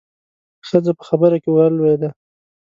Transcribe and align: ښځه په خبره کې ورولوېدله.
ښځه 0.67 0.91
په 0.97 1.03
خبره 1.09 1.37
کې 1.43 1.49
ورولوېدله. 1.51 2.09